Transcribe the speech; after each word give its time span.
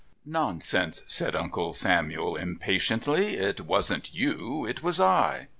"Nonsense!" 0.25 1.03
said 1.05 1.35
Uncle 1.35 1.73
Samuel 1.73 2.35
impatiently. 2.35 3.35
"It 3.37 3.61
wasn't 3.67 4.11
you; 4.15 4.65
it 4.65 4.81
was 4.81 4.99
I." 4.99 5.49